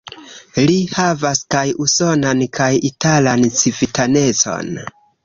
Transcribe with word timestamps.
Li 0.69 0.77
havas 0.93 1.41
kaj 1.55 1.61
usonan 1.85 2.41
kaj 2.61 2.71
italan 2.91 3.47
civitanecon. 3.61 4.73